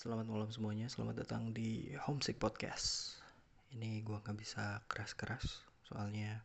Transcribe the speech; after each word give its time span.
Selamat 0.00 0.32
malam 0.32 0.48
semuanya, 0.48 0.88
selamat 0.88 1.28
datang 1.28 1.52
di 1.52 1.92
Homesick 2.08 2.40
Podcast. 2.40 3.20
Ini 3.76 4.00
gue 4.00 4.16
gak 4.16 4.32
bisa 4.32 4.80
keras-keras 4.88 5.60
Soalnya 5.84 6.40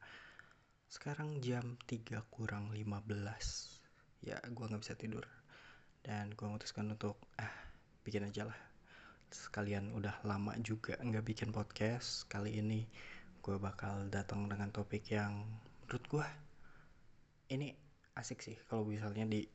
sekarang 0.91 1.39
jam 1.39 1.79
3 1.87 2.19
kurang 2.35 2.75
15 2.75 2.83
Ya 4.27 4.43
gue 4.43 4.65
gak 4.67 4.83
bisa 4.83 4.99
tidur. 4.99 5.23
Dan 6.03 6.35
gue 6.35 6.43
memutuskan 6.43 6.99
untuk 6.99 7.15
ah 7.39 7.47
bikin 8.03 8.27
aja 8.27 8.51
lah. 8.51 8.59
Sekalian 9.31 9.95
udah 9.95 10.19
lama 10.27 10.51
juga 10.59 10.99
gak 10.99 11.23
bikin 11.23 11.55
podcast 11.55 12.27
Kali 12.27 12.59
ini 12.59 12.83
gue 13.39 13.55
bakal 13.55 14.11
datang 14.11 14.51
dengan 14.51 14.67
topik 14.75 15.07
yang 15.07 15.47
menurut 15.87 16.03
gue 16.11 16.27
Ini 17.55 17.71
asik 18.19 18.43
sih 18.43 18.59
kalau 18.67 18.83
misalnya 18.83 19.23
di 19.23 19.47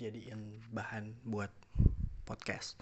jadiin 0.00 0.64
bahan 0.72 1.28
buat 1.28 1.52
podcast. 2.30 2.78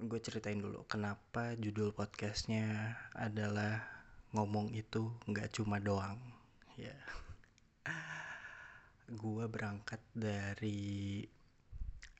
Gue 0.00 0.16
ceritain 0.24 0.56
dulu 0.56 0.88
kenapa 0.88 1.52
judul 1.60 1.92
podcastnya 1.92 2.96
adalah 3.12 3.84
ngomong 4.32 4.72
itu 4.72 5.12
nggak 5.28 5.52
cuma 5.52 5.76
doang. 5.76 6.16
Ya, 6.80 6.96
gue 9.20 9.44
berangkat 9.52 10.00
dari 10.16 11.28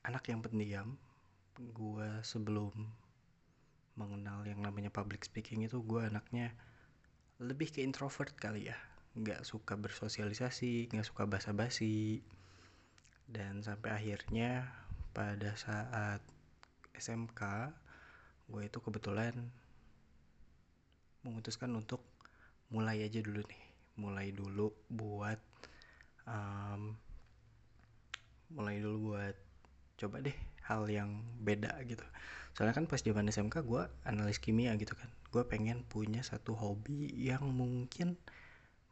anak 0.05 0.29
yang 0.29 0.45
pendiam. 0.45 1.01
Gue 1.57 2.21
sebelum 2.21 2.77
mengenal 3.97 4.45
yang 4.45 4.61
namanya 4.61 4.93
public 4.93 5.25
speaking 5.25 5.65
itu 5.65 5.81
gue 5.81 6.05
anaknya 6.05 6.53
lebih 7.41 7.73
ke 7.73 7.81
introvert 7.81 8.37
kali 8.37 8.69
ya 8.69 8.77
nggak 9.17 9.43
suka 9.43 9.75
bersosialisasi 9.75 10.93
nggak 10.93 11.09
suka 11.09 11.27
basa-basi 11.27 12.23
dan 13.27 13.61
sampai 13.65 13.91
akhirnya 13.91 14.71
pada 15.11 15.55
saat 15.59 16.21
SMK 16.95 17.71
gue 18.51 18.63
itu 18.67 18.79
kebetulan 18.83 19.35
memutuskan 21.23 21.71
untuk 21.77 22.03
mulai 22.73 23.03
aja 23.07 23.23
dulu 23.23 23.43
nih. 23.45 23.63
Mulai 24.01 24.29
dulu 24.33 24.73
buat 24.89 25.39
um, 26.27 26.97
mulai 28.51 28.83
dulu 28.83 29.15
buat 29.15 29.37
coba 30.01 30.25
deh 30.25 30.35
hal 30.67 30.89
yang 30.91 31.23
beda 31.43 31.79
gitu. 31.87 32.03
Soalnya 32.57 32.75
kan 32.75 32.87
pas 32.91 33.03
zaman 33.03 33.31
SMK 33.31 33.63
gue 33.63 33.83
analis 34.07 34.43
kimia 34.43 34.75
gitu 34.81 34.97
kan. 34.99 35.11
Gue 35.31 35.47
pengen 35.47 35.87
punya 35.87 36.25
satu 36.27 36.59
hobi 36.59 37.11
yang 37.15 37.47
mungkin 37.55 38.19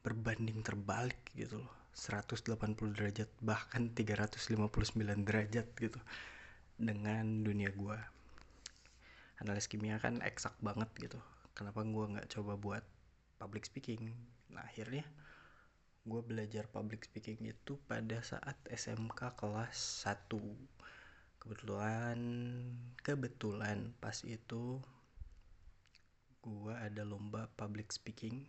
berbanding 0.07 0.63
terbalik 0.63 1.19
gitu 1.35 1.59
loh 1.59 1.88
180 1.99 2.95
derajat 2.95 3.27
bahkan 3.43 3.91
359 3.91 5.27
derajat 5.27 5.67
gitu 5.75 5.99
dengan 6.79 7.43
dunia 7.43 7.75
gue 7.75 7.99
analis 9.43 9.67
kimia 9.67 9.99
kan 9.99 10.23
eksak 10.23 10.55
banget 10.63 10.87
gitu. 10.99 11.19
Kenapa 11.55 11.83
gue 11.83 12.05
nggak 12.15 12.31
coba 12.39 12.55
buat 12.55 12.85
public 13.43 13.67
speaking? 13.67 14.15
Nah 14.55 14.63
akhirnya 14.63 15.03
gue 16.07 16.21
belajar 16.23 16.71
public 16.71 17.11
speaking 17.11 17.51
itu 17.51 17.77
pada 17.91 18.23
saat 18.23 18.57
SMK 18.71 19.35
kelas 19.37 20.09
1 20.09 20.31
kebetulan 21.39 22.19
kebetulan 23.05 23.93
pas 24.01 24.17
itu 24.25 24.81
gue 26.41 26.75
ada 26.75 27.05
lomba 27.05 27.53
public 27.61 27.93
speaking 27.93 28.49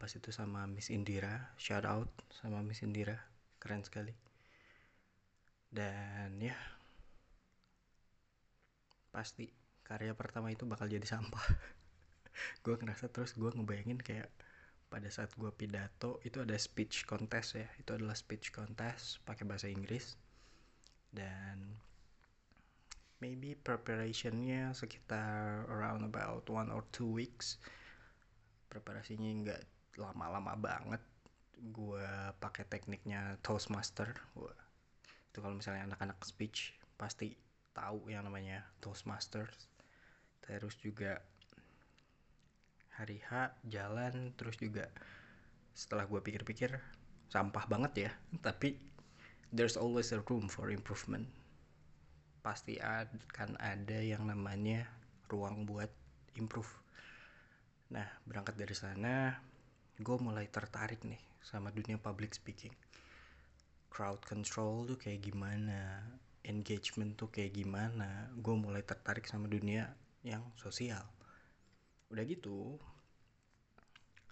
pas 0.00 0.08
itu 0.08 0.32
sama 0.32 0.64
Miss 0.64 0.88
Indira. 0.88 1.52
Shout 1.60 1.84
out 1.84 2.08
sama 2.32 2.64
Miss 2.64 2.80
Indira. 2.80 3.20
Keren 3.60 3.84
sekali. 3.84 4.16
Dan 5.68 6.40
ya 6.40 6.56
pasti 9.12 9.52
karya 9.84 10.16
pertama 10.16 10.48
itu 10.48 10.64
bakal 10.64 10.88
jadi 10.88 11.04
sampah. 11.04 11.44
Gue 12.64 12.80
ngerasa 12.80 13.12
terus 13.12 13.36
gue 13.36 13.52
ngebayangin 13.52 14.00
kayak 14.00 14.32
pada 14.88 15.06
saat 15.12 15.30
gue 15.36 15.52
pidato 15.52 16.18
itu 16.24 16.40
ada 16.40 16.56
speech 16.56 17.04
contest 17.04 17.60
ya. 17.60 17.68
Itu 17.76 18.00
adalah 18.00 18.16
speech 18.16 18.56
contest 18.56 19.20
pakai 19.28 19.44
bahasa 19.44 19.68
Inggris. 19.68 20.16
Dan 21.12 21.76
maybe 23.20 23.52
preparationnya 23.52 24.72
sekitar 24.72 25.68
around 25.68 26.08
about 26.08 26.48
one 26.48 26.72
or 26.72 26.88
two 26.88 27.06
weeks. 27.06 27.60
Preparasinya 28.72 29.28
nggak 29.44 29.62
lama-lama 29.98 30.54
banget 30.54 31.02
gue 31.60 32.08
pakai 32.40 32.64
tekniknya 32.64 33.36
Toastmaster. 33.44 34.16
Gua 34.32 34.52
itu 35.30 35.38
kalau 35.38 35.54
misalnya 35.54 35.86
anak-anak 35.86 36.18
speech 36.26 36.74
pasti 36.98 37.36
tahu 37.76 38.10
yang 38.10 38.26
namanya 38.26 38.66
Toastmaster. 38.82 39.46
Terus 40.42 40.74
juga 40.80 41.22
hari 42.96 43.22
H 43.22 43.54
jalan 43.68 44.34
terus 44.34 44.58
juga 44.58 44.90
setelah 45.72 46.04
gue 46.04 46.20
pikir-pikir 46.20 46.74
sampah 47.30 47.64
banget 47.70 47.92
ya. 48.08 48.10
Tapi 48.42 48.74
there's 49.54 49.78
always 49.78 50.10
a 50.10 50.20
room 50.26 50.50
for 50.50 50.72
improvement. 50.72 51.28
Pasti 52.40 52.80
akan 52.80 53.60
ada 53.60 54.00
yang 54.00 54.24
namanya 54.26 54.88
ruang 55.28 55.68
buat 55.68 55.92
improve. 56.34 56.72
Nah, 57.90 58.06
berangkat 58.26 58.54
dari 58.54 58.74
sana, 58.74 59.34
gue 60.00 60.16
mulai 60.16 60.48
tertarik 60.48 61.04
nih 61.04 61.20
sama 61.44 61.68
dunia 61.68 62.00
public 62.00 62.32
speaking. 62.32 62.72
Crowd 63.92 64.24
control 64.24 64.88
tuh 64.88 64.96
kayak 64.96 65.28
gimana, 65.28 66.00
engagement 66.48 67.20
tuh 67.20 67.28
kayak 67.28 67.52
gimana. 67.52 68.32
Gue 68.40 68.56
mulai 68.56 68.80
tertarik 68.80 69.28
sama 69.28 69.44
dunia 69.44 69.92
yang 70.24 70.40
sosial. 70.56 71.04
Udah 72.08 72.24
gitu, 72.24 72.80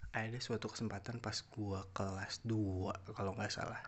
ada 0.09 0.39
suatu 0.41 0.73
kesempatan 0.73 1.21
pas 1.21 1.37
gue 1.37 1.79
kelas 1.93 2.41
2 2.49 3.13
kalau 3.13 3.31
nggak 3.37 3.53
salah. 3.53 3.81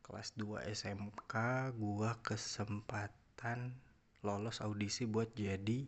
Kelas 0.00 0.32
2 0.40 0.72
SMK, 0.72 1.34
gue 1.76 2.10
kesempatan 2.24 3.76
lolos 4.24 4.64
audisi 4.64 5.04
buat 5.04 5.28
jadi 5.36 5.84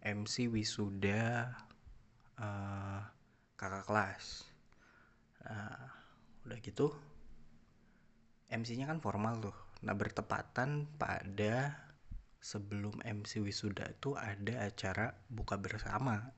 MC 0.00 0.48
wisuda 0.48 1.52
uh, 2.40 2.77
kakak 3.78 3.86
kelas. 3.94 4.24
Nah 5.46 5.78
udah 6.42 6.58
gitu 6.58 6.90
MC-nya 8.50 8.90
kan 8.90 8.98
formal 8.98 9.38
tuh. 9.38 9.56
Nah 9.86 9.94
bertepatan 9.94 10.90
pada 10.98 11.78
sebelum 12.42 12.98
MC 13.06 13.38
wisuda 13.38 13.86
itu 13.86 14.18
ada 14.18 14.66
acara 14.66 15.14
buka 15.30 15.54
bersama. 15.54 16.34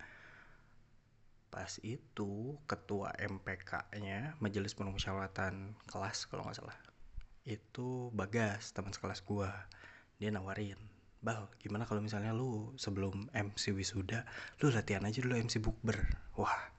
Pas 1.48 1.80
itu 1.82 2.60
ketua 2.68 3.16
MPK-nya 3.16 4.36
Majelis 4.38 4.76
Permusyawaratan 4.76 5.74
kelas 5.88 6.28
kalau 6.28 6.46
nggak 6.46 6.60
salah 6.62 6.78
itu 7.48 8.12
Bagas 8.12 8.76
teman 8.76 8.92
sekelas 8.92 9.24
gua. 9.24 9.50
Dia 10.20 10.28
nawarin 10.28 10.78
Bal, 11.20 11.52
gimana 11.60 11.84
kalau 11.84 12.00
misalnya 12.00 12.32
lu 12.32 12.72
sebelum 12.80 13.28
MC 13.36 13.76
wisuda, 13.76 14.24
lu 14.64 14.72
latihan 14.72 15.04
aja 15.04 15.20
dulu 15.20 15.36
MC 15.36 15.60
bukber. 15.60 16.00
Wah, 16.32 16.72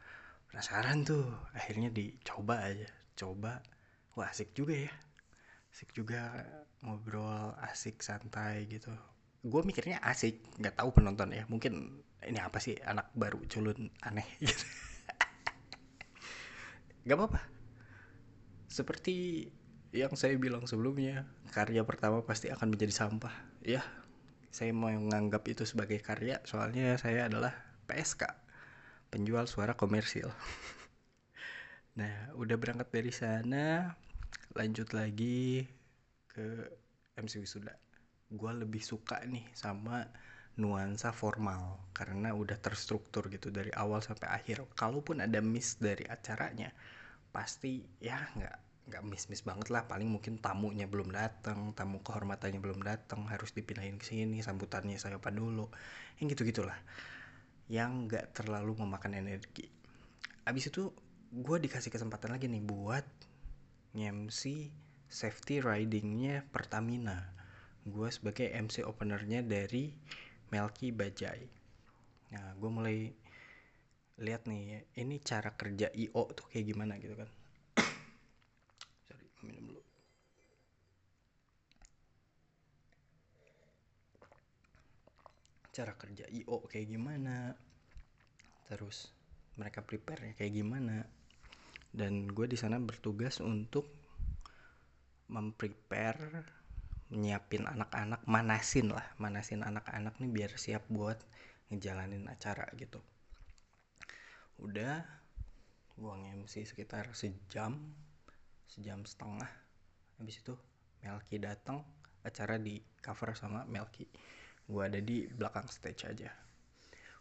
penasaran 0.51 1.07
tuh. 1.07 1.25
Akhirnya 1.55 1.87
dicoba 1.89 2.67
aja. 2.67 2.91
Coba. 3.15 3.63
Wah, 4.19 4.27
asik 4.27 4.51
juga 4.51 4.75
ya. 4.75 4.91
Asik 5.71 5.95
juga 5.95 6.43
ngobrol, 6.83 7.55
asik 7.63 8.03
santai 8.03 8.67
gitu. 8.67 8.91
Gue 9.41 9.63
mikirnya 9.63 10.03
asik, 10.03 10.43
nggak 10.59 10.77
tahu 10.77 10.91
penonton 10.91 11.31
ya. 11.31 11.47
Mungkin 11.47 12.03
ini 12.27 12.37
apa 12.37 12.59
sih 12.59 12.75
anak 12.83 13.09
baru 13.15 13.39
culun 13.47 13.89
aneh 14.03 14.27
gitu. 14.43 14.67
gak 17.07 17.17
apa-apa. 17.17 17.41
Seperti 18.69 19.47
yang 19.89 20.13
saya 20.13 20.37
bilang 20.37 20.69
sebelumnya, 20.69 21.25
karya 21.49 21.81
pertama 21.81 22.21
pasti 22.21 22.53
akan 22.53 22.77
menjadi 22.77 22.93
sampah. 22.93 23.33
Ya, 23.65 23.81
saya 24.51 24.75
mau 24.75 24.91
menganggap 24.91 25.47
itu 25.47 25.63
sebagai 25.63 26.03
karya 26.03 26.43
soalnya 26.43 26.99
saya 26.99 27.31
adalah 27.31 27.55
PSK 27.87 28.40
penjual 29.13 29.45
suara 29.53 29.73
komersil. 29.81 30.29
Nah 31.99 32.31
udah 32.39 32.55
berangkat 32.61 32.89
dari 32.91 33.11
sana 33.11 33.91
lanjut 34.55 34.91
lagi 34.95 35.63
ke 36.31 36.47
MC 37.19 37.39
Wisuda. 37.43 37.75
Gue 38.31 38.51
lebih 38.55 38.79
suka 38.83 39.19
nih 39.27 39.43
sama 39.55 40.07
nuansa 40.59 41.09
formal 41.15 41.79
karena 41.95 42.35
udah 42.35 42.59
terstruktur 42.59 43.27
gitu 43.31 43.51
dari 43.51 43.71
awal 43.75 43.99
sampai 44.03 44.27
akhir. 44.31 44.63
Kalaupun 44.75 45.23
ada 45.23 45.39
miss 45.43 45.79
dari 45.79 46.07
acaranya 46.07 46.71
pasti 47.35 47.83
ya 48.03 48.19
nggak 48.35 48.57
nggak 48.91 49.03
miss-miss 49.07 49.43
banget 49.43 49.67
lah. 49.71 49.83
Paling 49.87 50.07
mungkin 50.07 50.39
tamunya 50.39 50.87
belum 50.87 51.11
datang 51.11 51.75
tamu 51.77 51.99
kehormatannya 52.03 52.59
belum 52.59 52.81
datang 52.83 53.27
harus 53.31 53.51
dipindahin 53.55 53.99
ke 53.99 54.05
sini 54.07 54.39
sambutannya 54.43 54.95
saya 54.99 55.19
apa 55.19 55.31
dulu. 55.31 55.67
Yang 56.19 56.39
gitu 56.39 56.43
gitulah 56.55 56.79
yang 57.71 58.11
nggak 58.11 58.35
terlalu 58.35 58.75
memakan 58.83 59.15
energi. 59.15 59.71
Abis 60.43 60.67
itu 60.67 60.91
gue 61.31 61.57
dikasih 61.63 61.87
kesempatan 61.87 62.35
lagi 62.35 62.51
nih 62.51 62.59
buat 62.59 63.07
ngemsi 63.95 64.75
safety 65.07 65.63
ridingnya 65.63 66.43
Pertamina. 66.51 67.31
Gue 67.87 68.11
sebagai 68.11 68.51
MC 68.51 68.83
openernya 68.83 69.39
dari 69.39 69.95
Melki 70.51 70.91
Bajai. 70.91 71.47
Nah 72.35 72.51
gue 72.59 72.69
mulai 72.69 72.97
lihat 74.19 74.51
nih 74.51 74.91
ini 74.99 75.23
cara 75.23 75.55
kerja 75.55 75.89
IO 75.95 76.27
tuh 76.35 76.45
kayak 76.51 76.75
gimana 76.75 76.99
gitu 77.01 77.17
kan 77.17 77.25
cara 85.71 85.95
kerja 85.95 86.27
IO 86.27 86.67
kayak 86.67 86.87
gimana? 86.91 87.55
Terus 88.67 89.11
mereka 89.55 89.83
prepare 89.83 90.35
kayak 90.35 90.51
gimana? 90.51 91.07
Dan 91.91 92.27
gue 92.31 92.47
di 92.47 92.59
sana 92.59 92.79
bertugas 92.79 93.39
untuk 93.39 93.87
memprepare 95.31 96.43
nyiapin 97.11 97.67
anak-anak 97.67 98.23
manasin 98.23 98.95
lah 98.95 99.03
manasin 99.19 99.67
anak-anak 99.67 100.15
nih 100.19 100.31
biar 100.31 100.51
siap 100.55 100.87
buat 100.87 101.19
ngejalanin 101.71 102.27
acara 102.27 102.67
gitu. 102.79 103.03
Udah 104.59 105.03
gue 105.95 106.13
nge-MC 106.15 106.67
sekitar 106.67 107.11
sejam 107.15 107.79
sejam 108.67 109.03
setengah. 109.03 109.51
Habis 110.19 110.39
itu 110.39 110.55
Melki 111.03 111.41
datang 111.41 111.83
acara 112.23 112.55
di 112.55 112.79
cover 113.03 113.35
sama 113.35 113.67
Melki 113.67 114.07
gue 114.71 114.83
ada 114.87 114.99
di 115.03 115.27
belakang 115.27 115.67
stage 115.67 116.07
aja. 116.07 116.31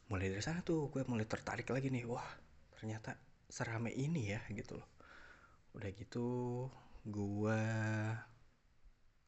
Mulai 0.06 0.31
dari 0.31 0.43
sana 0.43 0.62
tuh 0.62 0.87
gue 0.87 1.02
mulai 1.11 1.26
tertarik 1.26 1.67
lagi 1.75 1.91
nih. 1.91 2.06
Wah 2.06 2.31
ternyata 2.79 3.19
serame 3.50 3.91
ini 3.91 4.31
ya 4.31 4.41
gitu 4.55 4.79
loh. 4.79 4.88
Udah 5.75 5.91
gitu 5.91 6.26
gue 7.02 7.62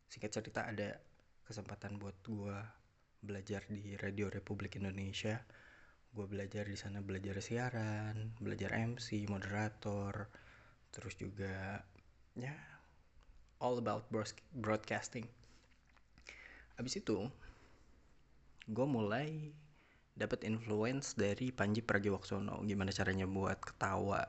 singkat 0.07 0.31
cerita 0.31 0.71
ada 0.71 1.03
kesempatan 1.43 1.99
buat 1.99 2.15
gue 2.23 2.57
belajar 3.23 3.67
di 3.67 3.99
Radio 3.99 4.31
Republik 4.31 4.79
Indonesia. 4.79 5.43
Gue 6.15 6.31
belajar 6.31 6.71
di 6.71 6.79
sana 6.79 7.03
belajar 7.03 7.43
siaran 7.43 8.39
belajar 8.39 8.79
MC 8.79 9.27
moderator 9.27 10.31
terus 10.93 11.17
juga 11.17 11.83
ya 12.39 12.55
all 13.59 13.79
about 13.79 14.07
broadcasting. 14.55 15.27
Abis 16.77 17.01
itu 17.01 17.31
gue 18.73 18.87
mulai 18.89 19.53
dapat 20.17 20.45
influence 20.49 21.15
dari 21.15 21.53
Panji 21.53 21.85
Pragiwaksono. 21.85 22.65
Gimana 22.65 22.91
caranya 22.93 23.29
buat 23.29 23.61
ketawa 23.61 24.25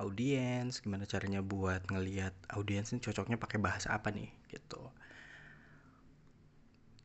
audiens 0.00 0.80
gimana 0.80 1.04
caranya 1.04 1.44
buat 1.44 1.84
ngelihat 1.92 2.32
audiens 2.56 2.88
ini 2.96 3.04
cocoknya 3.04 3.36
pakai 3.36 3.60
bahasa 3.60 3.92
apa 3.92 4.08
nih 4.08 4.32
gitu. 4.48 4.80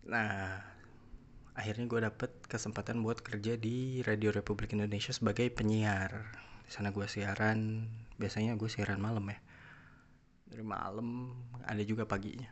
Nah 0.08 0.64
akhirnya 1.56 1.86
gue 1.92 2.00
dapet 2.04 2.32
kesempatan 2.48 3.04
buat 3.04 3.20
kerja 3.20 3.60
di 3.60 4.00
Radio 4.04 4.32
Republik 4.32 4.72
Indonesia 4.72 5.12
sebagai 5.12 5.52
penyiar. 5.52 6.24
Di 6.66 6.72
sana 6.72 6.96
gue 6.96 7.06
siaran 7.06 7.90
biasanya 8.16 8.56
gue 8.56 8.70
siaran 8.72 9.04
malam 9.04 9.28
ya. 9.28 9.40
Dari 10.48 10.64
malam 10.64 11.36
ada 11.68 11.84
juga 11.84 12.08
paginya. 12.08 12.48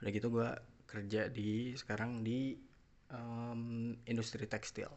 Udah 0.00 0.10
gitu 0.10 0.32
gue 0.32 0.48
kerja 0.88 1.26
di 1.28 1.74
sekarang 1.74 2.22
di 2.22 2.54
um, 3.14 3.94
industri 4.10 4.50
tekstil 4.50 4.90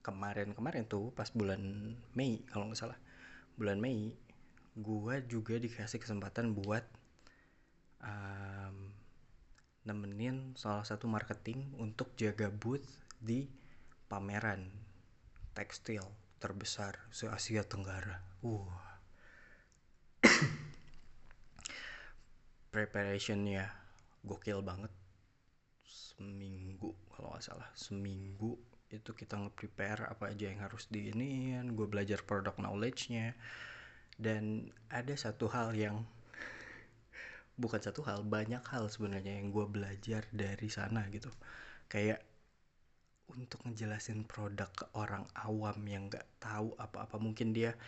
kemarin-kemarin 0.00 0.86
tuh 0.88 1.12
pas 1.12 1.28
bulan 1.34 1.60
Mei 2.16 2.40
kalau 2.48 2.70
nggak 2.70 2.78
salah 2.78 2.98
bulan 3.58 3.82
Mei 3.82 4.14
gue 4.78 5.14
juga 5.28 5.58
dikasih 5.58 6.00
kesempatan 6.00 6.56
buat 6.56 6.86
um, 8.00 8.94
nemenin 9.84 10.54
salah 10.56 10.86
satu 10.86 11.10
marketing 11.10 11.74
untuk 11.76 12.14
jaga 12.16 12.48
booth 12.48 12.86
di 13.20 13.50
pameran 14.08 14.70
tekstil 15.52 16.04
terbesar 16.40 16.96
se 17.12 17.28
Asia 17.28 17.60
Tenggara. 17.66 18.24
Uh. 18.40 18.64
Preparationnya 22.72 23.68
gokil 24.24 24.64
banget 24.64 24.92
seminggu 25.90 26.94
kalau 27.10 27.34
nggak 27.34 27.44
salah. 27.44 27.68
Seminggu 27.74 28.54
itu 28.90 29.10
kita 29.14 29.38
nge-prepare 29.38 30.06
apa 30.06 30.30
aja 30.30 30.50
yang 30.50 30.62
harus 30.62 30.86
diiniin 30.90 31.74
gue 31.74 31.86
belajar 31.90 32.22
product 32.22 32.62
knowledge-nya. 32.62 33.34
Dan 34.14 34.70
ada 34.86 35.14
satu 35.18 35.50
hal 35.50 35.74
yang 35.74 36.06
bukan 37.62 37.80
satu 37.82 38.06
hal 38.06 38.22
banyak 38.22 38.62
hal 38.70 38.86
sebenarnya 38.86 39.42
yang 39.42 39.50
gue 39.50 39.66
belajar 39.66 40.22
dari 40.30 40.70
sana 40.70 41.10
gitu. 41.10 41.34
Kayak 41.90 42.22
untuk 43.30 43.62
ngejelasin 43.66 44.26
produk 44.26 44.66
ke 44.74 44.86
orang 44.98 45.22
awam 45.38 45.78
yang 45.86 46.10
nggak 46.10 46.26
tahu 46.42 46.74
apa-apa 46.78 47.18
mungkin 47.22 47.54
dia 47.54 47.78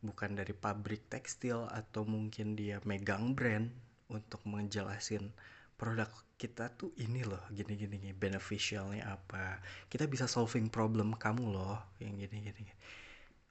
bukan 0.00 0.36
dari 0.36 0.52
pabrik 0.52 1.08
tekstil 1.08 1.68
atau 1.68 2.04
mungkin 2.04 2.56
dia 2.56 2.80
megang 2.84 3.32
brand 3.36 3.68
untuk 4.12 4.40
ngejelasin 4.44 5.32
produk 5.80 6.12
kita 6.36 6.68
tuh 6.76 6.92
ini 7.00 7.24
loh 7.24 7.40
gini 7.48 7.72
gini 7.72 7.96
gini 7.96 8.12
beneficialnya 8.12 9.08
apa? 9.08 9.64
Kita 9.88 10.04
bisa 10.04 10.28
solving 10.28 10.68
problem 10.68 11.16
kamu 11.16 11.48
loh 11.48 11.96
yang 12.04 12.20
gini 12.20 12.44
gini 12.44 12.68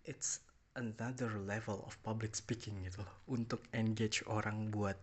it's 0.06 0.46
another 0.78 1.42
level 1.42 1.82
of 1.90 1.98
public 2.06 2.38
speaking 2.38 2.86
gitu 2.86 3.02
loh. 3.02 3.26
Untuk 3.34 3.66
engage 3.74 4.22
orang 4.30 4.70
buat 4.70 4.98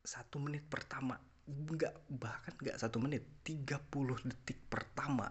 satu 0.00 0.40
menit 0.40 0.64
pertama 0.64 1.20
nggak 1.44 2.08
bahkan 2.16 2.56
nggak 2.56 2.80
satu 2.80 2.96
menit 3.02 3.26
30 3.44 3.84
detik 4.24 4.56
pertama 4.70 5.28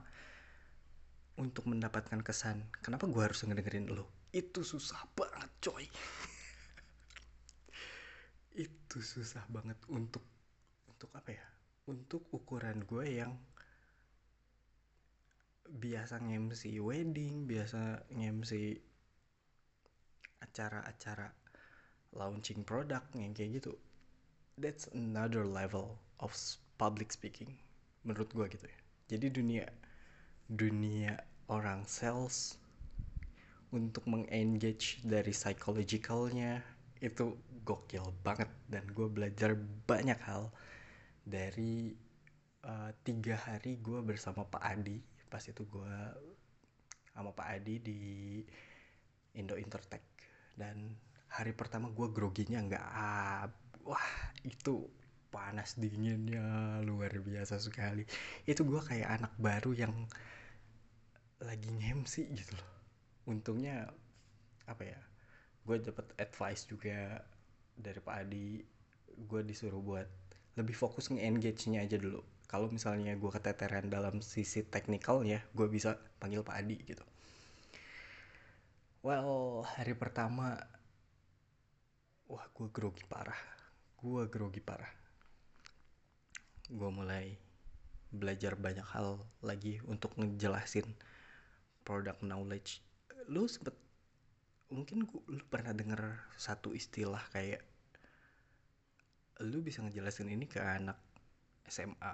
untuk 1.40 1.66
mendapatkan 1.66 2.20
kesan 2.22 2.68
kenapa 2.84 3.08
gue 3.08 3.24
harus 3.24 3.40
ngedengerin 3.48 3.88
lo 3.88 4.20
itu 4.30 4.62
susah 4.62 5.10
banget 5.18 5.50
coy. 5.64 5.86
Itu 8.66 9.02
susah 9.02 9.46
banget 9.50 9.78
untuk 9.90 10.22
untuk 11.00 11.16
apa 11.16 11.32
ya? 11.32 11.48
Untuk 11.88 12.28
ukuran 12.36 12.84
gue 12.84 13.24
yang 13.24 13.32
biasa 15.72 16.20
ngemsi 16.20 16.76
wedding 16.84 17.48
biasa 17.48 18.04
ngemsi 18.12 18.76
acara-acara 20.44 21.32
launching 22.20 22.68
produk 22.68 23.00
yang 23.16 23.32
kayak 23.32 23.64
gitu. 23.64 23.80
That's 24.60 24.92
another 24.92 25.48
level 25.48 25.96
of 26.20 26.36
public 26.76 27.16
speaking 27.16 27.56
menurut 28.04 28.28
gue 28.36 28.60
gitu 28.60 28.68
ya. 28.68 28.80
Jadi 29.16 29.32
dunia 29.32 29.66
dunia 30.52 31.16
orang 31.48 31.88
sales 31.88 32.60
untuk 33.72 34.04
mengengage 34.04 35.00
dari 35.08 35.32
psychologicalnya 35.32 36.60
itu 37.00 37.40
gokil 37.64 38.04
banget. 38.26 38.52
Dan 38.68 38.84
gue 38.92 39.08
belajar 39.08 39.56
banyak 39.88 40.20
hal 40.28 40.52
dari 41.30 41.94
uh, 42.66 42.92
tiga 43.06 43.38
hari 43.38 43.78
gue 43.78 44.02
bersama 44.02 44.44
Pak 44.50 44.64
Adi. 44.66 44.98
Pas 45.30 45.46
itu 45.46 45.62
gue 45.70 45.96
sama 47.14 47.32
Pak 47.32 47.48
Adi 47.62 47.76
di 47.80 48.02
Indo 49.38 49.56
Intertech. 49.56 50.04
Dan 50.58 50.98
hari 51.30 51.54
pertama 51.54 51.94
gue 51.94 52.10
groginya 52.10 52.60
nggak 52.60 52.86
ah, 52.90 53.46
wah 53.86 54.10
itu 54.42 54.90
panas 55.30 55.78
dinginnya 55.78 56.82
luar 56.82 57.14
biasa 57.22 57.62
sekali. 57.62 58.04
Itu 58.50 58.66
gue 58.66 58.82
kayak 58.82 59.22
anak 59.22 59.34
baru 59.38 59.72
yang 59.78 59.94
lagi 61.40 61.70
ngemsi 61.70 62.34
gitu 62.34 62.58
loh. 62.58 62.72
Untungnya 63.30 63.88
apa 64.66 64.84
ya 64.86 65.00
gue 65.66 65.78
dapet 65.86 66.10
advice 66.18 66.66
juga 66.66 67.22
dari 67.78 68.02
Pak 68.02 68.16
Adi. 68.26 68.66
Gue 69.30 69.46
disuruh 69.46 69.84
buat 69.84 70.19
lebih 70.60 70.76
fokus 70.76 71.08
nge-engage-nya 71.08 71.88
aja 71.88 71.96
dulu. 71.96 72.20
Kalau 72.52 72.68
misalnya 72.68 73.16
gue 73.16 73.32
keteteran 73.32 73.88
dalam 73.88 74.20
sisi 74.20 74.68
teknikalnya 74.68 75.40
gue 75.56 75.68
bisa 75.72 75.96
panggil 76.20 76.44
Pak 76.44 76.56
Adi 76.60 76.78
gitu. 76.84 77.06
Well 79.00 79.64
hari 79.64 79.96
pertama 79.96 80.60
wah 82.28 82.46
gue 82.52 82.68
grogi 82.68 83.08
parah. 83.08 83.40
Gue 83.96 84.28
grogi 84.28 84.60
parah. 84.60 84.92
Gue 86.68 86.90
mulai 86.92 87.40
belajar 88.10 88.58
banyak 88.58 88.86
hal 88.92 89.22
lagi 89.46 89.80
untuk 89.86 90.18
ngejelasin 90.20 90.86
product 91.86 92.26
knowledge. 92.26 92.82
Lu 93.30 93.46
sempet 93.46 93.78
mungkin 94.70 95.06
gua, 95.06 95.22
lu 95.30 95.42
pernah 95.50 95.74
denger 95.74 96.18
satu 96.38 96.74
istilah 96.74 97.22
kayak 97.34 97.62
lu 99.40 99.64
bisa 99.64 99.80
ngejelasin 99.84 100.28
ini 100.32 100.46
ke 100.46 100.60
anak 100.60 101.00
SMA 101.68 102.14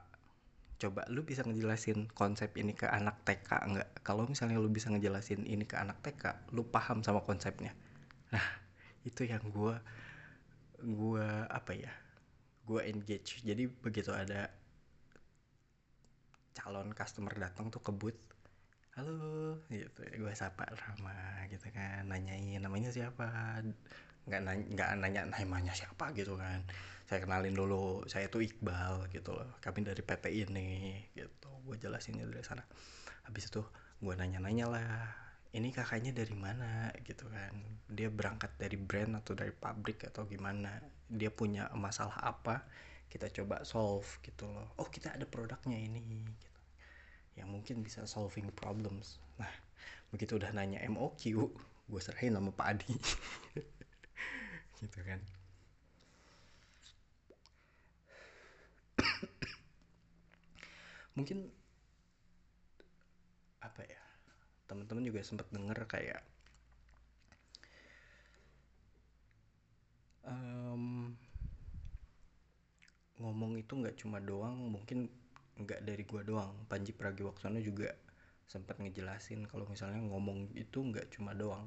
coba 0.75 1.07
lu 1.07 1.23
bisa 1.23 1.41
ngejelasin 1.47 2.11
konsep 2.11 2.51
ini 2.59 2.75
ke 2.75 2.85
anak 2.85 3.23
TK 3.23 3.49
nggak 3.71 3.89
kalau 4.03 4.27
misalnya 4.27 4.59
lu 4.59 4.67
bisa 4.67 4.91
ngejelasin 4.91 5.47
ini 5.47 5.63
ke 5.63 5.79
anak 5.79 6.03
TK 6.03 6.51
lu 6.51 6.67
paham 6.67 6.99
sama 6.99 7.23
konsepnya. 7.23 7.71
Nah 8.35 8.43
itu 9.07 9.23
yang 9.23 9.41
gue 9.49 9.75
gue 10.83 11.27
apa 11.47 11.71
ya 11.71 11.91
gue 12.67 12.81
engage. 12.91 13.39
Jadi 13.41 13.71
begitu 13.71 14.11
ada 14.11 14.51
calon 16.55 16.91
customer 16.91 17.35
datang 17.35 17.67
tuh 17.71 17.83
ke 17.83 17.91
booth 17.91 18.19
halo 18.95 19.59
gitu 19.67 20.07
gue 20.07 20.33
sapa 20.39 20.71
ramah 20.71 21.43
gitu 21.51 21.67
kan 21.75 22.07
nanyain 22.07 22.63
namanya 22.63 22.95
siapa 22.95 23.59
nggak 24.25 24.41
nanya 24.41 24.65
nggak 24.73 24.89
nanya 25.01 25.21
namanya 25.29 25.73
siapa 25.73 26.11
gitu 26.17 26.37
kan. 26.37 26.65
Saya 27.05 27.21
kenalin 27.21 27.53
dulu 27.53 28.05
saya 28.09 28.25
tuh 28.33 28.41
Iqbal 28.41 29.09
gitu 29.13 29.37
loh 29.37 29.57
kami 29.61 29.85
dari 29.85 30.01
PT 30.01 30.25
ini 30.33 31.01
gitu. 31.13 31.49
Gue 31.65 31.77
jelasinnya 31.77 32.25
dari 32.25 32.41
sana. 32.41 32.65
Habis 33.29 33.49
itu 33.53 33.61
gue 34.01 34.13
nanya-nanya 34.13 34.65
lah 34.69 34.91
ini 35.55 35.71
kakaknya 35.71 36.11
dari 36.11 36.35
mana? 36.35 36.91
gitu 37.05 37.29
kan. 37.31 37.55
Dia 37.87 38.11
berangkat 38.11 38.57
dari 38.59 38.75
brand 38.75 39.21
atau 39.21 39.37
dari 39.37 39.53
pabrik 39.55 40.03
atau 40.09 40.27
gimana? 40.27 40.81
Dia 41.07 41.31
punya 41.31 41.71
masalah 41.77 42.19
apa? 42.19 42.65
Kita 43.07 43.31
coba 43.31 43.63
solve 43.63 44.09
gitu 44.25 44.49
loh. 44.49 44.73
Oh 44.81 44.89
kita 44.89 45.15
ada 45.15 45.23
produknya 45.23 45.77
ini 45.79 46.01
gitu. 46.41 46.61
Yang 47.39 47.49
mungkin 47.53 47.75
bisa 47.85 48.03
solving 48.09 48.51
problems. 48.51 49.21
Nah 49.39 49.51
begitu 50.15 50.39
udah 50.39 50.51
nanya 50.55 50.79
MOQ 50.87 51.21
gue 51.85 52.01
serahin 52.01 52.33
sama 52.33 52.49
Pak 52.55 52.67
Adi 52.71 52.93
gitu 54.83 54.99
kan. 55.05 55.19
Mungkin 61.15 61.47
apa 63.63 63.81
ya 63.87 64.03
teman-teman 64.69 65.03
juga 65.07 65.21
sempat 65.25 65.47
denger 65.49 65.79
kayak 65.89 66.21
um, 70.27 71.15
ngomong 73.21 73.55
itu 73.55 73.73
nggak 73.79 73.95
cuma 73.95 74.19
doang 74.19 74.57
mungkin 74.69 75.07
nggak 75.55 75.81
dari 75.87 76.03
gua 76.03 76.21
doang. 76.27 76.51
Panji 76.67 76.91
Pragiwaksono 76.91 77.63
juga 77.63 77.95
sempat 78.45 78.77
ngejelasin 78.77 79.47
kalau 79.49 79.65
misalnya 79.71 80.03
ngomong 80.03 80.51
itu 80.53 80.77
nggak 80.83 81.09
cuma 81.15 81.31
doang 81.33 81.65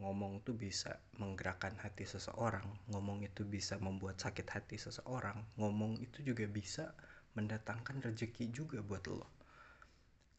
ngomong 0.00 0.40
tuh 0.40 0.56
bisa 0.56 0.96
menggerakkan 1.20 1.76
hati 1.76 2.08
seseorang 2.08 2.64
ngomong 2.88 3.20
itu 3.20 3.44
bisa 3.44 3.76
membuat 3.76 4.16
sakit 4.16 4.48
hati 4.48 4.80
seseorang 4.80 5.36
ngomong 5.60 6.00
itu 6.00 6.24
juga 6.24 6.48
bisa 6.48 6.96
mendatangkan 7.38 8.02
rezeki 8.02 8.50
juga 8.50 8.82
buat 8.82 9.04
lo. 9.06 9.28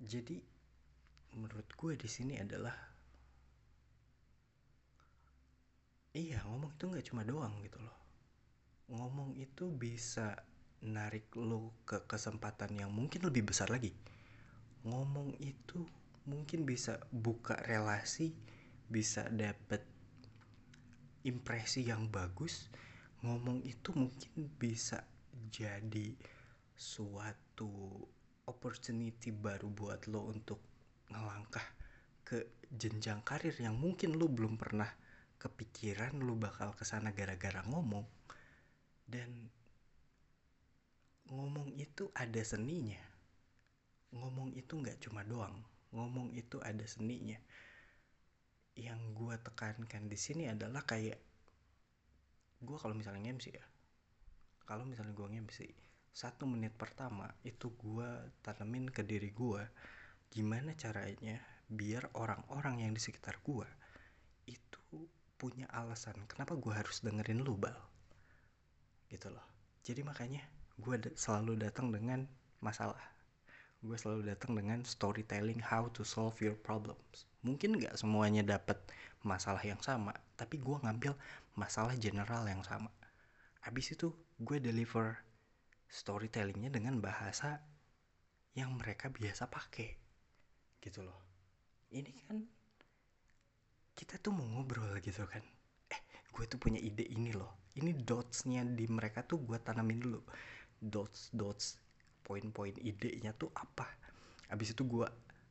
Jadi 0.02 0.42
menurut 1.38 1.70
gue 1.78 1.94
di 1.96 2.10
sini 2.10 2.36
adalah 2.36 2.76
iya 6.12 6.44
ngomong 6.44 6.76
itu 6.76 6.84
nggak 6.92 7.06
cuma 7.08 7.24
doang 7.24 7.54
gitu 7.64 7.80
loh. 7.80 7.98
Ngomong 8.92 9.40
itu 9.40 9.72
bisa 9.72 10.36
narik 10.82 11.30
lo 11.38 11.72
ke 11.88 12.04
kesempatan 12.10 12.76
yang 12.76 12.92
mungkin 12.92 13.24
lebih 13.24 13.48
besar 13.54 13.72
lagi. 13.72 13.94
Ngomong 14.84 15.38
itu 15.40 15.86
mungkin 16.26 16.66
bisa 16.68 17.00
buka 17.14 17.56
relasi 17.64 18.34
bisa 18.92 19.26
dapet 19.32 19.80
impresi 21.24 21.88
yang 21.88 22.12
bagus 22.12 22.68
ngomong 23.24 23.64
itu 23.64 23.96
mungkin 23.96 24.52
bisa 24.60 25.08
jadi 25.48 26.12
suatu 26.76 27.72
opportunity 28.44 29.32
baru 29.32 29.72
buat 29.72 30.12
lo 30.12 30.28
untuk 30.28 30.60
ngelangkah 31.08 31.64
ke 32.28 32.68
jenjang 32.68 33.24
karir 33.24 33.56
yang 33.64 33.80
mungkin 33.80 34.20
lo 34.20 34.28
belum 34.28 34.60
pernah 34.60 34.90
kepikiran 35.40 36.20
lo 36.20 36.36
bakal 36.36 36.76
ke 36.76 36.84
sana 36.84 37.16
gara-gara 37.16 37.64
ngomong. 37.66 38.06
Dan 39.06 39.50
ngomong 41.30 41.78
itu 41.78 42.10
ada 42.18 42.42
seninya. 42.42 43.00
Ngomong 44.12 44.58
itu 44.58 44.76
nggak 44.76 45.00
cuma 45.00 45.24
doang 45.24 45.64
ngomong 45.92 46.32
itu 46.36 46.58
ada 46.64 46.84
seninya 46.88 47.38
yang 48.76 49.00
gue 49.12 49.36
tekankan 49.42 50.08
di 50.08 50.16
sini 50.16 50.48
adalah 50.48 50.84
kayak 50.88 51.20
gue 52.62 52.78
kalau 52.78 52.96
misalnya 52.96 53.34
MC 53.34 53.52
ya. 53.52 53.66
Kalau 54.64 54.88
misalnya 54.88 55.12
gue 55.12 55.28
MC 55.28 55.60
satu 56.12 56.44
menit 56.44 56.76
pertama 56.76 57.32
itu 57.48 57.72
gue 57.72 58.10
tanemin 58.44 58.92
ke 58.92 59.00
diri 59.08 59.32
gue 59.32 59.64
gimana 60.28 60.76
caranya 60.76 61.40
biar 61.72 62.12
orang-orang 62.20 62.84
yang 62.84 62.92
di 62.92 63.00
sekitar 63.00 63.40
gue 63.40 63.68
itu 64.44 65.08
punya 65.40 65.72
alasan 65.72 66.20
kenapa 66.28 66.60
gue 66.60 66.74
harus 66.76 67.00
dengerin 67.00 67.42
lu 67.44 67.56
bal. 67.56 67.80
Gitu 69.08 69.32
loh. 69.32 69.44
Jadi 69.82 70.04
makanya 70.04 70.44
gue 70.78 70.96
selalu 71.16 71.58
datang 71.58 71.90
dengan 71.90 72.28
masalah 72.60 73.00
gue 73.82 73.98
selalu 73.98 74.30
datang 74.30 74.54
dengan 74.54 74.86
storytelling 74.86 75.58
how 75.58 75.90
to 75.90 76.06
solve 76.06 76.38
your 76.38 76.54
problems. 76.54 77.26
Mungkin 77.42 77.82
nggak 77.82 77.98
semuanya 77.98 78.46
dapat 78.46 78.78
masalah 79.26 79.62
yang 79.66 79.82
sama 79.82 80.14
tapi 80.38 80.62
gue 80.62 80.78
ngambil 80.86 81.18
masalah 81.58 81.98
general 81.98 82.46
yang 82.46 82.62
sama. 82.62 82.94
Abis 83.66 83.98
itu 83.98 84.14
gue 84.38 84.62
deliver 84.62 85.18
storytellingnya 85.90 86.70
dengan 86.70 87.02
bahasa 87.02 87.58
yang 88.54 88.78
mereka 88.78 89.10
biasa 89.10 89.50
pakai. 89.50 89.98
Gitu 90.78 91.02
loh. 91.02 91.18
Ini 91.90 92.12
kan 92.30 92.38
kita 93.98 94.22
tuh 94.22 94.30
mau 94.30 94.46
ngobrol 94.46 94.94
gitu 95.02 95.26
kan. 95.26 95.42
Eh 95.90 96.02
gue 96.30 96.46
tuh 96.46 96.62
punya 96.62 96.78
ide 96.78 97.10
ini 97.10 97.34
loh. 97.34 97.74
Ini 97.74 97.98
dotsnya 98.06 98.62
di 98.62 98.86
mereka 98.86 99.26
tuh 99.26 99.42
gue 99.42 99.58
tanamin 99.58 99.98
dulu. 99.98 100.22
Dots 100.78 101.34
dots 101.34 101.81
poin-poin 102.32 102.72
idenya 102.80 103.36
tuh 103.36 103.52
apa. 103.52 103.84
Abis 104.48 104.72
itu 104.72 104.88
gue 104.88 105.04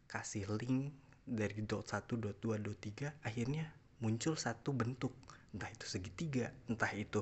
kasih 0.08 0.49
link 0.56 0.96
dari 1.28 1.60
dot 1.68 1.84
1, 1.92 2.08
dot 2.16 2.40
2, 2.40 2.56
dot 2.56 2.80
3 2.80 3.20
akhirnya 3.20 3.68
muncul 4.00 4.32
satu 4.40 4.72
bentuk. 4.72 5.12
Entah 5.52 5.68
itu 5.68 5.84
segitiga 5.84 6.49
entah 6.72 6.88
itu 6.96 7.20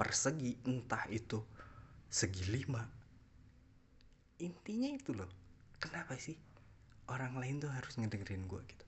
persegi 0.00 0.56
entah 0.64 1.04
itu 1.12 1.44
segi 2.08 2.48
lima. 2.48 2.80
Intinya 4.40 4.88
itu 4.88 5.12
loh 5.12 5.28
kenapa 5.76 6.16
sih 6.16 6.40
orang 7.12 7.36
lain 7.36 7.60
tuh 7.60 7.68
harus 7.68 7.92
ngedengerin 8.00 8.48
gue 8.48 8.60
gitu? 8.72 8.86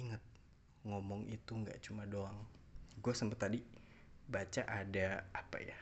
Inget 0.00 0.24
ngomong 0.88 1.28
itu 1.28 1.52
nggak 1.52 1.84
cuma 1.84 2.08
doang. 2.08 2.48
Gue 2.96 3.12
sempet 3.12 3.36
tadi 3.36 3.60
baca 4.24 4.64
ada 4.64 5.28
apa 5.36 5.58
ya 5.60 5.76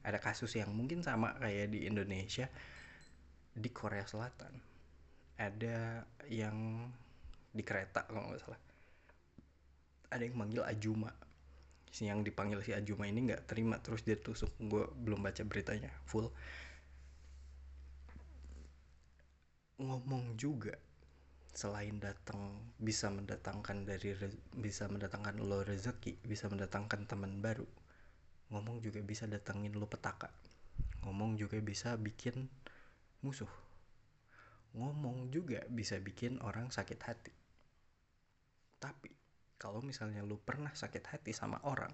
ada 0.00 0.16
kasus 0.16 0.56
yang 0.56 0.72
mungkin 0.72 1.04
sama 1.04 1.36
kayak 1.36 1.72
di 1.72 1.84
Indonesia 1.84 2.48
di 3.52 3.70
Korea 3.72 4.06
Selatan. 4.08 4.52
Ada 5.40 6.04
yang 6.28 6.88
di 7.50 7.62
kereta 7.64 8.04
kalau 8.08 8.28
nggak 8.30 8.40
salah. 8.40 8.60
Ada 10.12 10.22
yang 10.24 10.36
manggil 10.36 10.62
Ajuma. 10.64 11.12
Yang 12.00 12.32
dipanggil 12.32 12.60
si 12.62 12.70
Ajuma 12.72 13.04
ini 13.10 13.28
nggak 13.28 13.50
terima 13.50 13.76
terus 13.82 14.06
dia 14.06 14.16
tusuk. 14.16 14.52
Gue 14.56 14.86
belum 14.88 15.20
baca 15.20 15.42
beritanya 15.44 15.90
full. 16.08 16.30
Ngomong 19.80 20.36
juga 20.36 20.76
selain 21.50 21.98
datang 21.98 22.62
bisa 22.78 23.10
mendatangkan 23.10 23.82
dari 23.82 24.14
bisa 24.54 24.86
mendatangkan 24.86 25.42
lo 25.42 25.66
rezeki 25.66 26.22
bisa 26.22 26.46
mendatangkan 26.46 27.10
teman 27.10 27.42
baru 27.42 27.66
ngomong 28.50 28.82
juga 28.82 28.98
bisa 29.02 29.30
datangin 29.30 29.74
lo 29.74 29.86
petaka 29.86 30.30
ngomong 31.06 31.38
juga 31.38 31.56
bisa 31.62 31.94
bikin 31.96 32.50
musuh 33.24 33.48
ngomong 34.74 35.34
juga 35.34 35.66
bisa 35.66 35.98
bikin 35.98 36.38
orang 36.46 36.70
sakit 36.70 37.00
hati. 37.02 37.34
Tapi 38.78 39.10
kalau 39.58 39.82
misalnya 39.82 40.22
lu 40.22 40.38
pernah 40.38 40.70
sakit 40.70 41.04
hati 41.10 41.34
sama 41.34 41.58
orang, 41.66 41.90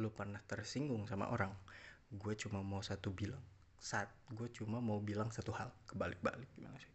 lu 0.00 0.08
pernah 0.08 0.40
tersinggung 0.48 1.04
sama 1.04 1.28
orang, 1.28 1.52
gue 2.08 2.34
cuma 2.40 2.64
mau 2.64 2.80
satu 2.80 3.12
bilang, 3.12 3.42
saat 3.76 4.08
gue 4.32 4.48
cuma 4.56 4.80
mau 4.80 4.98
bilang 5.04 5.28
satu 5.28 5.52
hal, 5.52 5.68
kebalik-balik 5.84 6.48
gimana 6.56 6.80
sih? 6.80 6.90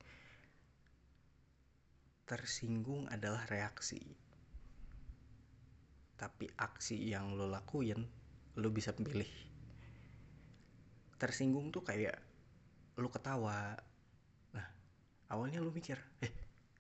Tersinggung 2.28 3.08
adalah 3.08 3.48
reaksi, 3.48 4.02
tapi 6.18 6.50
aksi 6.58 6.98
yang 6.98 7.38
lo 7.38 7.46
lakuin, 7.46 8.02
lo 8.58 8.70
bisa 8.74 8.92
pilih. 8.92 9.30
Tersinggung 11.22 11.70
tuh 11.70 11.86
kayak 11.86 12.18
lu 12.98 13.10
ketawa, 13.14 13.78
awalnya 15.28 15.60
lu 15.60 15.72
mikir 15.76 16.00
eh 16.24 16.32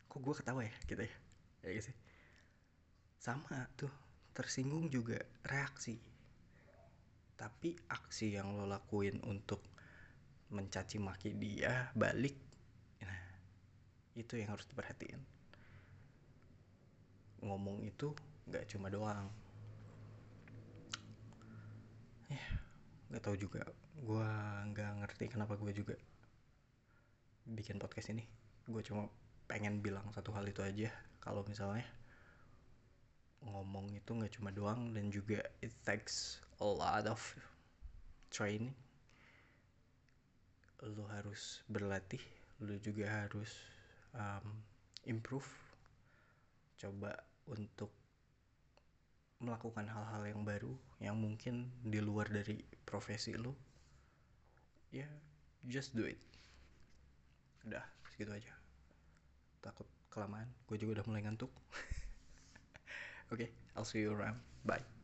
kok 0.07 0.19
gue 0.23 0.35
ketawa 0.35 0.63
ya? 0.63 0.73
Gitu 0.87 1.03
ya. 1.03 1.15
Ya 1.67 1.69
gitu. 1.77 1.91
Sama 3.19 3.67
tuh 3.75 3.91
tersinggung 4.31 4.87
juga 4.87 5.19
reaksi. 5.45 5.99
Tapi 7.37 7.77
aksi 7.91 8.33
yang 8.33 8.57
lo 8.57 8.65
lakuin 8.65 9.21
untuk 9.29 9.61
mencaci 10.47 10.95
maki 10.95 11.35
dia 11.35 11.91
balik 11.91 12.39
nah 13.03 13.19
itu 14.15 14.39
yang 14.39 14.55
harus 14.55 14.65
diperhatiin. 14.65 15.21
Ngomong 17.43 17.83
itu 17.85 18.15
nggak 18.47 18.65
cuma 18.71 18.87
doang. 18.87 19.27
Ya 22.31 22.43
nggak 23.11 23.23
tahu 23.23 23.35
juga. 23.35 23.63
Gue 23.99 24.27
nggak 24.71 24.91
ngerti 25.03 25.25
kenapa 25.31 25.59
gue 25.59 25.71
juga 25.75 25.95
bikin 27.47 27.79
podcast 27.79 28.11
ini. 28.11 28.23
Gue 28.67 28.83
cuma 28.83 29.07
pengen 29.47 29.79
bilang 29.79 30.07
satu 30.11 30.31
hal 30.35 30.47
itu 30.47 30.63
aja. 30.63 30.91
Kalau 31.23 31.43
misalnya 31.47 31.87
ngomong 33.43 33.93
itu 33.95 34.11
nggak 34.11 34.33
cuma 34.39 34.49
doang 34.51 34.91
dan 34.91 35.07
juga 35.13 35.39
it 35.63 35.71
takes 35.83 36.39
a 36.59 36.67
lot 36.67 37.07
of 37.07 37.19
training. 38.31 38.75
Lu 40.83 41.03
harus 41.09 41.65
berlatih 41.67 42.21
lu 42.57 42.73
juga 42.81 43.05
harus 43.05 43.53
um, 44.17 44.45
improve. 45.05 45.45
Coba 46.77 47.13
untuk 47.49 47.89
melakukan 49.37 49.85
hal-hal 49.85 50.23
yang 50.25 50.41
baru 50.41 50.73
yang 50.97 51.15
mungkin 51.17 51.69
di 51.85 52.01
luar 52.01 52.25
dari 52.29 52.57
profesi 52.85 53.37
lu 53.37 53.53
ya 54.89 55.05
just 55.67 55.93
do 55.93 56.07
it. 56.07 56.17
Udah 57.67 57.83
segitu 58.09 58.33
aja. 58.33 58.53
Takut 59.61 59.85
kelamaan. 60.09 60.47
Gue 60.65 60.79
juga 60.79 61.01
udah 61.01 61.05
mulai 61.05 61.21
ngantuk. 61.27 61.51
Oke 63.29 63.35
okay, 63.45 63.49
I'll 63.77 63.85
see 63.85 64.01
you 64.01 64.15
around. 64.15 64.39
Bye 64.65 64.96